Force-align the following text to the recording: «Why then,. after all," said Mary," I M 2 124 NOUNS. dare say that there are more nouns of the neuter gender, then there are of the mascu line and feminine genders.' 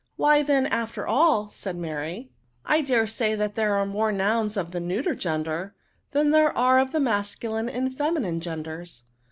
«Why 0.15 0.41
then,. 0.41 0.65
after 0.65 1.05
all," 1.05 1.47
said 1.49 1.75
Mary," 1.75 2.31
I 2.65 2.79
M 2.79 2.85
2 2.87 2.91
124 2.91 2.97
NOUNS. 2.97 3.15
dare 3.15 3.15
say 3.29 3.35
that 3.35 3.53
there 3.53 3.75
are 3.75 3.85
more 3.85 4.11
nouns 4.11 4.57
of 4.57 4.71
the 4.71 4.79
neuter 4.79 5.13
gender, 5.13 5.75
then 6.11 6.31
there 6.31 6.57
are 6.57 6.79
of 6.79 6.91
the 6.91 6.97
mascu 6.97 7.51
line 7.51 7.69
and 7.69 7.95
feminine 7.95 8.39
genders.' 8.39 9.03